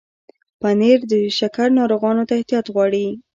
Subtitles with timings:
[0.59, 3.05] پنېر د شکر ناروغانو ته احتیاط غواړي.